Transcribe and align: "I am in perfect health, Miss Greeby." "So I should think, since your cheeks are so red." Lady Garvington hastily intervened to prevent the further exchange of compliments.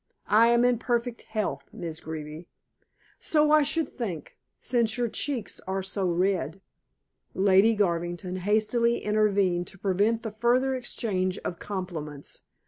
"I 0.25 0.47
am 0.47 0.65
in 0.65 0.79
perfect 0.79 1.21
health, 1.29 1.65
Miss 1.71 1.99
Greeby." 1.99 2.47
"So 3.19 3.51
I 3.51 3.61
should 3.61 3.87
think, 3.87 4.35
since 4.57 4.97
your 4.97 5.09
cheeks 5.09 5.61
are 5.67 5.83
so 5.83 6.07
red." 6.07 6.59
Lady 7.35 7.75
Garvington 7.75 8.37
hastily 8.37 8.97
intervened 9.03 9.67
to 9.67 9.77
prevent 9.77 10.23
the 10.23 10.31
further 10.31 10.73
exchange 10.73 11.37
of 11.45 11.59
compliments. 11.59 12.41